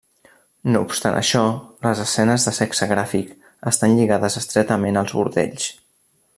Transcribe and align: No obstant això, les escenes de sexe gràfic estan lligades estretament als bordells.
No 0.75 0.79
obstant 0.85 1.17
això, 1.19 1.41
les 1.87 2.01
escenes 2.05 2.47
de 2.49 2.55
sexe 2.61 2.89
gràfic 2.93 3.37
estan 3.73 3.95
lligades 4.01 4.41
estretament 4.45 5.01
als 5.03 5.17
bordells. 5.19 5.73